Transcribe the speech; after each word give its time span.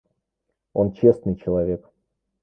Он 0.73 0.93
честный 0.93 1.35
человек. 1.35 1.87